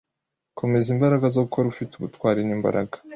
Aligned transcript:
Komeza 0.59 0.87
imbaraga 0.95 1.25
zo 1.33 1.41
gukora 1.45 1.65
ufite 1.73 1.91
ubutwari 1.95 2.41
n'imbaraga 2.43 2.95